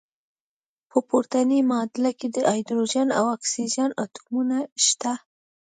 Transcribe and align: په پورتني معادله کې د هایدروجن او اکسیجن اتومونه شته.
په 0.89 0.97
پورتني 1.07 1.59
معادله 1.69 2.11
کې 2.19 2.27
د 2.35 2.37
هایدروجن 2.51 3.07
او 3.19 3.25
اکسیجن 3.35 3.89
اتومونه 4.03 4.57
شته. 4.85 5.13